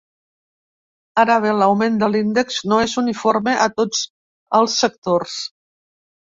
Ara 1.23 1.35
bé, 1.43 1.51
l’augment 1.57 1.99
de 2.05 2.09
l’índex 2.15 2.57
no 2.73 2.81
és 2.87 2.97
uniforme 3.03 3.55
a 3.69 3.71
tots 3.79 4.03
els 4.63 4.81
sectors. 4.85 5.41